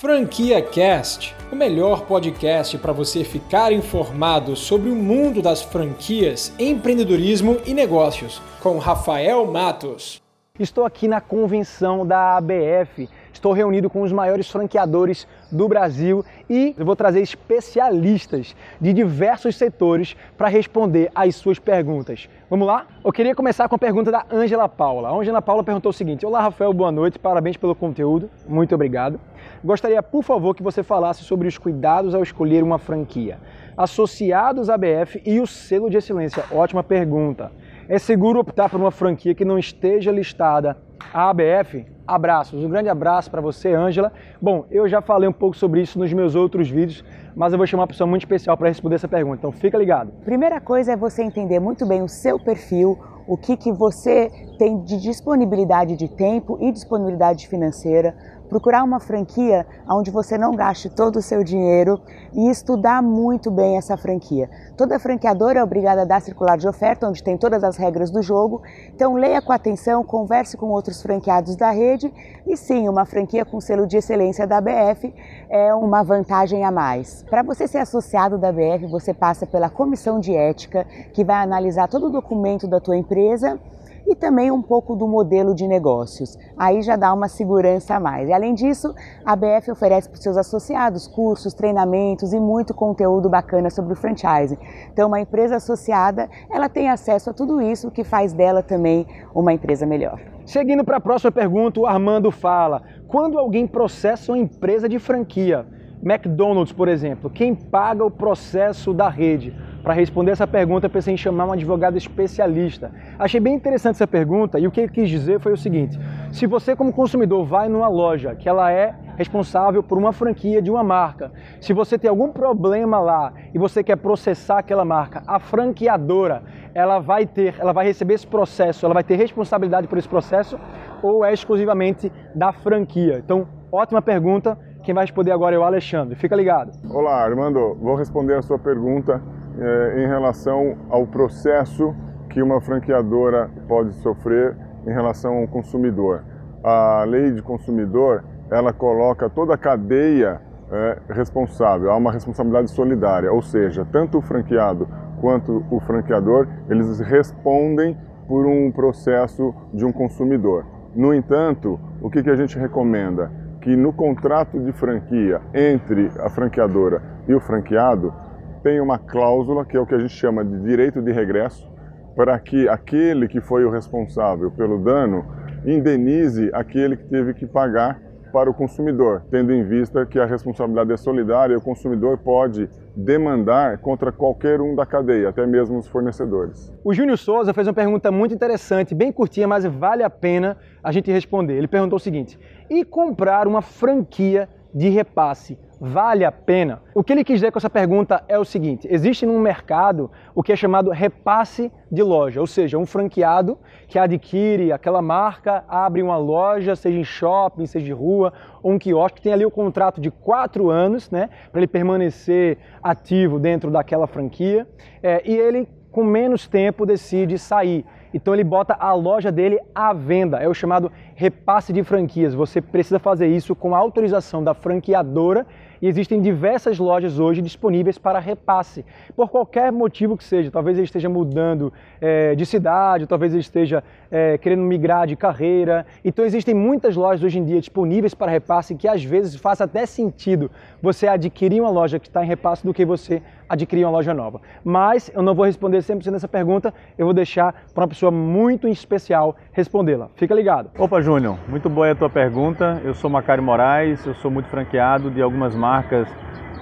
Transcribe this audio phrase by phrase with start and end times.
[0.00, 7.58] Franquia Cast, o melhor podcast para você ficar informado sobre o mundo das franquias, empreendedorismo
[7.66, 10.22] e negócios, com Rafael Matos.
[10.58, 16.74] Estou aqui na convenção da ABF Estou reunido com os maiores franqueadores do Brasil e
[16.78, 22.28] vou trazer especialistas de diversos setores para responder às suas perguntas.
[22.48, 22.86] Vamos lá?
[23.04, 25.08] Eu queria começar com a pergunta da Ângela Paula.
[25.08, 29.20] A Ângela Paula perguntou o seguinte: Olá, Rafael, boa noite, parabéns pelo conteúdo, muito obrigado.
[29.62, 33.38] Gostaria, por favor, que você falasse sobre os cuidados ao escolher uma franquia,
[33.76, 36.44] associados à BF e o selo de excelência.
[36.50, 37.52] Ótima pergunta.
[37.88, 40.76] É seguro optar por uma franquia que não esteja listada
[41.12, 41.86] à ABF?
[42.06, 44.12] Abraços, um grande abraço para você, Ângela.
[44.40, 47.04] Bom, eu já falei um pouco sobre isso nos meus outros vídeos,
[47.36, 50.10] mas eu vou chamar uma pessoa muito especial para responder essa pergunta, então fica ligado.
[50.24, 54.82] Primeira coisa é você entender muito bem o seu perfil, o que, que você tem
[54.82, 58.14] de disponibilidade de tempo e disponibilidade financeira,
[58.50, 62.00] procurar uma franquia onde você não gaste todo o seu dinheiro
[62.32, 64.50] e estudar muito bem essa franquia.
[64.76, 68.20] Toda franqueadora é obrigada a dar circular de oferta, onde tem todas as regras do
[68.20, 68.60] jogo.
[68.92, 72.12] Então leia com atenção, converse com outros franqueados da rede
[72.44, 75.14] e sim, uma franquia com selo de excelência da BF
[75.48, 77.22] é uma vantagem a mais.
[77.30, 81.86] Para você ser associado da BF, você passa pela comissão de ética, que vai analisar
[81.86, 83.60] todo o documento da tua empresa
[84.06, 86.38] e também um pouco do modelo de negócios.
[86.56, 88.28] Aí já dá uma segurança a mais.
[88.28, 93.28] E além disso, a BF oferece para os seus associados cursos, treinamentos e muito conteúdo
[93.28, 94.58] bacana sobre o franchising.
[94.92, 99.52] Então, uma empresa associada, ela tem acesso a tudo isso, que faz dela também uma
[99.52, 100.20] empresa melhor.
[100.44, 105.66] Seguindo para a próxima pergunta, o Armando fala: quando alguém processa uma empresa de franquia,
[106.02, 109.54] McDonald's, por exemplo, quem paga o processo da rede?
[109.82, 112.90] Para responder essa pergunta, eu pensei em chamar um advogado especialista.
[113.18, 115.98] Achei bem interessante essa pergunta e o que ele quis dizer foi o seguinte:
[116.30, 120.70] se você, como consumidor, vai numa loja que ela é responsável por uma franquia de
[120.70, 125.38] uma marca, se você tem algum problema lá e você quer processar aquela marca, a
[125.38, 126.42] franqueadora
[126.74, 130.58] ela vai ter, ela vai receber esse processo, ela vai ter responsabilidade por esse processo
[131.02, 133.18] ou é exclusivamente da franquia?
[133.18, 134.58] Então, ótima pergunta.
[134.82, 136.14] Quem vai responder agora é o Alexandre.
[136.16, 136.72] Fica ligado.
[136.88, 137.76] Olá, Armando.
[137.82, 139.22] Vou responder a sua pergunta
[139.60, 141.94] eh, em relação ao processo
[142.30, 144.56] que uma franqueadora pode sofrer
[144.86, 146.24] em relação ao consumidor.
[146.64, 150.40] A lei de consumidor ela coloca toda a cadeia
[150.72, 154.88] eh, responsável, há uma responsabilidade solidária, ou seja, tanto o franqueado
[155.20, 157.96] quanto o franqueador eles respondem
[158.26, 160.64] por um processo de um consumidor.
[160.94, 163.30] No entanto, o que, que a gente recomenda?
[163.60, 168.14] Que no contrato de franquia entre a franqueadora e o franqueado,
[168.62, 171.68] tem uma cláusula que é o que a gente chama de direito de regresso,
[172.14, 175.24] para que aquele que foi o responsável pelo dano
[175.64, 178.00] indenize aquele que teve que pagar
[178.30, 182.68] para o consumidor, tendo em vista que a responsabilidade é solidária e o consumidor pode
[182.94, 186.72] demandar contra qualquer um da cadeia, até mesmo os fornecedores.
[186.84, 190.92] O Júnior Souza fez uma pergunta muito interessante, bem curtinha, mas vale a pena a
[190.92, 191.54] gente responder.
[191.54, 192.38] Ele perguntou o seguinte:
[192.68, 196.82] e comprar uma franquia de repasse vale a pena?
[196.94, 200.42] O que ele quis dizer com essa pergunta é o seguinte: existe no mercado o
[200.42, 203.58] que é chamado repasse de loja, ou seja, um franqueado
[203.88, 208.32] que adquire aquela marca, abre uma loja, seja em shopping, seja em rua,
[208.62, 213.38] ou um quiosque, tem ali o contrato de quatro anos, né, para ele permanecer ativo
[213.38, 214.68] dentro daquela franquia,
[215.02, 217.84] é, e ele com menos tempo decide sair.
[218.12, 220.38] Então ele bota a loja dele à venda.
[220.38, 222.34] É o chamado repasse de franquias.
[222.34, 225.46] Você precisa fazer isso com autorização da franqueadora
[225.82, 228.84] e existem diversas lojas hoje disponíveis para repasse,
[229.16, 230.50] por qualquer motivo que seja.
[230.50, 235.86] Talvez ele esteja mudando é, de cidade, talvez ele esteja é, querendo migrar de carreira.
[236.04, 239.86] Então existem muitas lojas hoje em dia disponíveis para repasse que às vezes faz até
[239.86, 240.50] sentido
[240.82, 244.40] você adquirir uma loja que está em repasse do que você adquirir uma loja nova.
[244.64, 248.68] Mas eu não vou responder 100% dessa pergunta, eu vou deixar para uma pessoa muito
[248.68, 250.08] especial respondê-la.
[250.14, 250.70] Fica ligado.
[250.78, 252.80] Opa, Júnior, muito boa a tua pergunta.
[252.84, 256.08] Eu sou Macário Moraes, eu sou muito franqueado de algumas marcas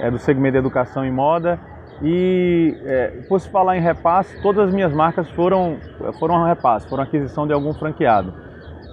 [0.00, 1.60] é, do segmento de educação e moda.
[2.02, 5.76] E é, por se falar em repasse, todas as minhas marcas foram,
[6.18, 8.32] foram repasse, foram aquisição de algum franqueado.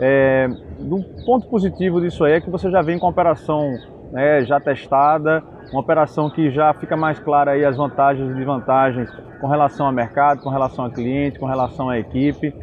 [0.01, 0.49] É,
[0.79, 3.77] um ponto positivo disso aí é que você já vem com a operação
[4.11, 9.09] né, já testada, uma operação que já fica mais clara aí as vantagens e desvantagens
[9.39, 12.53] com relação ao mercado, com relação ao cliente, com relação à equipe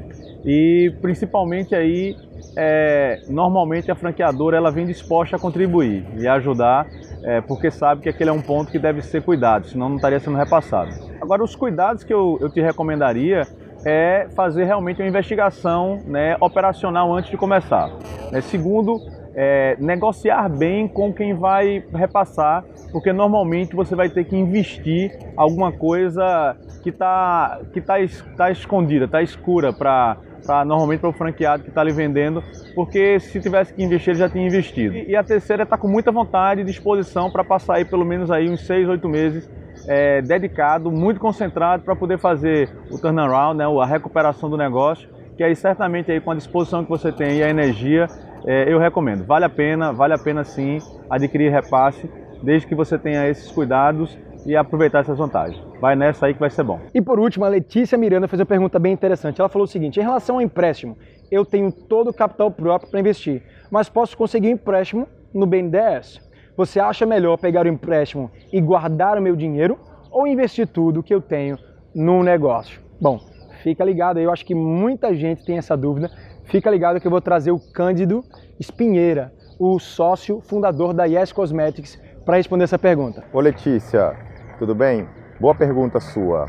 [0.44, 2.16] e principalmente aí
[2.56, 6.86] é, normalmente a franqueadora ela vem disposta a contribuir e ajudar
[7.22, 10.18] é, porque sabe que aquele é um ponto que deve ser cuidado, senão não estaria
[10.18, 10.90] sendo repassado.
[11.20, 13.46] Agora os cuidados que eu, eu te recomendaria
[13.84, 17.90] é fazer realmente uma investigação né, operacional antes de começar.
[18.32, 19.00] É, segundo,
[19.34, 25.72] é, negociar bem com quem vai repassar, porque normalmente você vai ter que investir alguma
[25.72, 27.94] coisa que está que tá,
[28.36, 30.16] tá escondida, está escura para
[30.66, 32.42] normalmente para o franqueado que está ali vendendo,
[32.74, 34.96] porque se tivesse que investir, ele já tinha investido.
[34.96, 38.30] E, e a terceira está com muita vontade e disposição para passar aí pelo menos
[38.30, 39.48] aí uns seis, oito meses
[39.86, 45.42] é, dedicado, muito concentrado para poder fazer o turnaround, né, a recuperação do negócio, que
[45.42, 48.08] aí certamente aí com a disposição que você tem e a energia,
[48.46, 49.24] é, eu recomendo.
[49.24, 52.08] Vale a pena, vale a pena sim adquirir repasse,
[52.42, 55.60] desde que você tenha esses cuidados e aproveitar essas vantagens.
[55.80, 56.80] Vai nessa aí que vai ser bom.
[56.94, 59.40] E por último, a Letícia Miranda fez uma pergunta bem interessante.
[59.40, 60.96] Ela falou o seguinte: em relação ao empréstimo,
[61.30, 66.20] eu tenho todo o capital próprio para investir, mas posso conseguir um empréstimo no BNDES.
[66.56, 69.78] Você acha melhor pegar o empréstimo e guardar o meu dinheiro
[70.10, 71.58] ou investir tudo que eu tenho
[71.94, 72.80] num negócio?
[73.00, 73.31] Bom,
[73.62, 76.10] fica ligado aí, eu acho que muita gente tem essa dúvida.
[76.44, 78.24] Fica ligado que eu vou trazer o Cândido
[78.58, 83.24] Espinheira, o sócio fundador da Yes Cosmetics, para responder essa pergunta.
[83.32, 84.16] Ô Letícia,
[84.58, 85.08] tudo bem?
[85.40, 86.48] Boa pergunta sua.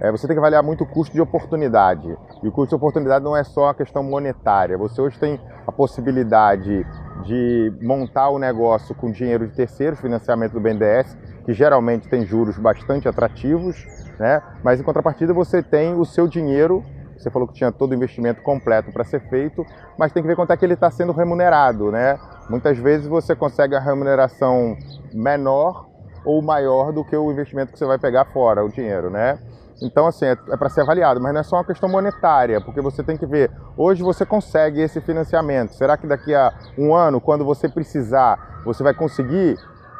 [0.00, 2.08] É, você tem que avaliar muito o custo de oportunidade.
[2.42, 4.76] E o custo de oportunidade não é só a questão monetária.
[4.76, 6.84] Você hoje tem a possibilidade
[7.24, 12.58] de montar o negócio com dinheiro de terceiros, financiamento do BNDES, que geralmente tem juros
[12.58, 13.86] bastante atrativos,
[14.22, 14.40] né?
[14.62, 16.84] mas em contrapartida você tem o seu dinheiro.
[17.18, 19.64] Você falou que tinha todo o investimento completo para ser feito,
[19.98, 21.90] mas tem que ver quanto é que ele está sendo remunerado.
[21.90, 22.18] Né?
[22.48, 24.76] Muitas vezes você consegue a remuneração
[25.12, 25.86] menor
[26.24, 29.38] ou maior do que o investimento que você vai pegar fora, o dinheiro, né?
[29.82, 32.80] Então, assim, é, é para ser avaliado, mas não é só uma questão monetária, porque
[32.80, 37.20] você tem que ver, hoje você consegue esse financiamento, será que daqui a um ano,
[37.20, 39.58] quando você precisar, você vai conseguir?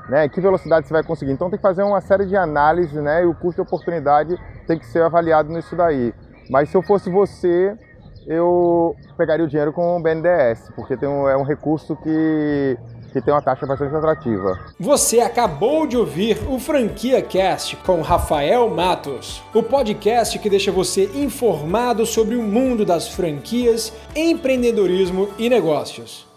[0.09, 0.29] Né?
[0.29, 1.33] Que velocidade você vai conseguir?
[1.33, 3.23] Então tem que fazer uma série de análises, né?
[3.23, 6.13] E o custo de oportunidade tem que ser avaliado nisso daí.
[6.51, 7.77] Mas se eu fosse você,
[8.27, 12.77] eu pegaria o dinheiro com o BNDES, porque tem um, é um recurso que
[13.13, 14.59] que tem uma taxa bastante atrativa.
[14.81, 21.05] Você acabou de ouvir o Franquia Cast com Rafael Matos, o podcast que deixa você
[21.15, 26.32] informado sobre o mundo das franquias, empreendedorismo e negócios.